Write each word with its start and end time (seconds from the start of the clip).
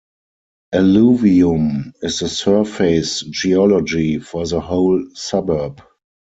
Alluvium 0.73 1.93
is 2.01 2.21
the 2.21 2.27
surface 2.27 3.19
geology 3.21 4.17
for 4.17 4.47
the 4.47 4.59
whole 4.59 5.05
suburb. 5.13 5.83